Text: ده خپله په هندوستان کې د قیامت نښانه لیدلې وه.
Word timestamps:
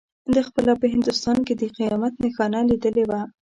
ده 0.33 0.41
خپله 0.47 0.73
په 0.81 0.85
هندوستان 0.93 1.37
کې 1.47 1.53
د 1.55 1.63
قیامت 1.77 2.13
نښانه 2.23 2.59
لیدلې 2.69 3.03
وه. 3.09 3.21